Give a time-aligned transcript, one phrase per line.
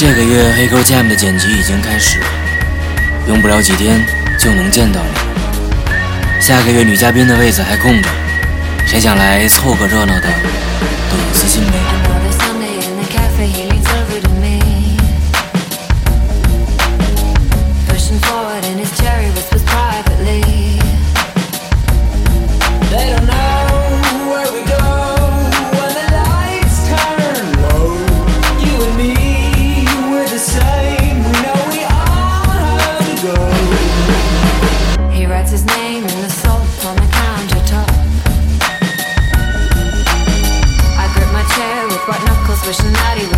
[0.00, 2.20] 这个月黑沟 Jam 的剪辑已经开始，
[3.26, 4.00] 用不了几天
[4.38, 6.40] 就能见到你。
[6.40, 8.08] 下个月女嘉宾的位子还空着，
[8.86, 10.28] 谁想来凑个热闹的
[11.10, 11.72] 都有私信没
[42.66, 43.37] wishing that he